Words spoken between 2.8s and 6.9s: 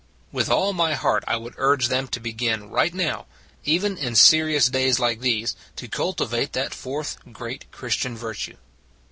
now even in serious days like these to cultivate that